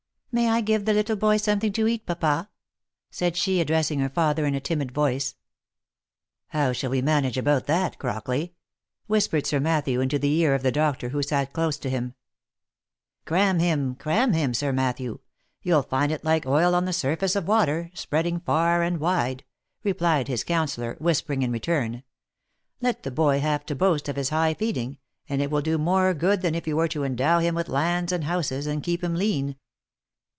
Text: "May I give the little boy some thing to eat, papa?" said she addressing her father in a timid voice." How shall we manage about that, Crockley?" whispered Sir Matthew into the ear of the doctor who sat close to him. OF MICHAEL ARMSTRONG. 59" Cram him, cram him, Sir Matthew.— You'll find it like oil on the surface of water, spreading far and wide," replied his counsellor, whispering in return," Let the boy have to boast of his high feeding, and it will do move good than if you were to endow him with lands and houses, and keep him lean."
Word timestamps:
"May 0.33 0.47
I 0.47 0.61
give 0.61 0.85
the 0.85 0.93
little 0.93 1.17
boy 1.17 1.35
some 1.35 1.59
thing 1.59 1.73
to 1.73 1.87
eat, 1.87 2.05
papa?" 2.05 2.49
said 3.09 3.35
she 3.35 3.59
addressing 3.59 3.99
her 3.99 4.07
father 4.07 4.45
in 4.45 4.55
a 4.55 4.61
timid 4.61 4.93
voice." 4.93 5.35
How 6.55 6.71
shall 6.71 6.91
we 6.91 7.01
manage 7.01 7.37
about 7.37 7.65
that, 7.65 7.99
Crockley?" 7.99 8.53
whispered 9.07 9.45
Sir 9.45 9.59
Matthew 9.59 9.99
into 9.99 10.17
the 10.17 10.31
ear 10.39 10.55
of 10.55 10.63
the 10.63 10.71
doctor 10.71 11.09
who 11.09 11.21
sat 11.21 11.51
close 11.51 11.75
to 11.79 11.89
him. 11.89 12.13
OF 13.25 13.29
MICHAEL 13.33 13.37
ARMSTRONG. 13.39 13.53
59" 13.57 13.57
Cram 13.59 13.87
him, 13.89 13.95
cram 13.95 14.31
him, 14.31 14.53
Sir 14.53 14.71
Matthew.— 14.71 15.19
You'll 15.63 15.83
find 15.83 16.13
it 16.13 16.23
like 16.23 16.45
oil 16.45 16.75
on 16.75 16.85
the 16.85 16.93
surface 16.93 17.35
of 17.35 17.45
water, 17.49 17.91
spreading 17.93 18.39
far 18.39 18.83
and 18.83 19.01
wide," 19.01 19.43
replied 19.83 20.29
his 20.29 20.45
counsellor, 20.45 20.95
whispering 21.01 21.41
in 21.41 21.51
return," 21.51 22.03
Let 22.81 23.03
the 23.03 23.11
boy 23.11 23.41
have 23.41 23.65
to 23.65 23.75
boast 23.75 24.07
of 24.07 24.15
his 24.15 24.29
high 24.29 24.53
feeding, 24.53 24.97
and 25.27 25.41
it 25.41 25.51
will 25.51 25.61
do 25.61 25.77
move 25.77 26.19
good 26.19 26.41
than 26.41 26.55
if 26.55 26.67
you 26.67 26.77
were 26.77 26.87
to 26.87 27.03
endow 27.03 27.39
him 27.39 27.53
with 27.53 27.67
lands 27.67 28.13
and 28.13 28.23
houses, 28.23 28.65
and 28.65 28.81
keep 28.81 29.03
him 29.03 29.15
lean." 29.15 29.57